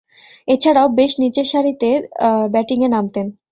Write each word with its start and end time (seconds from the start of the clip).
এছাড়াও, 0.47 0.87
বেশ 0.99 1.11
নিচেরসারিতে 1.23 1.89
ব্যাটিংয়ে 2.53 2.89
নামতেন। 2.89 3.25